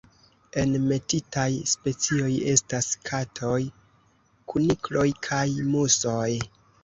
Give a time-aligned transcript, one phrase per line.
[0.59, 3.59] Enmetitaj specioj estas katoj,
[4.53, 6.29] kunikloj kaj musoj.